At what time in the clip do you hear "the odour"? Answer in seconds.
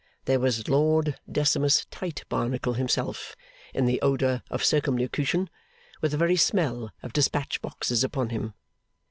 3.85-4.41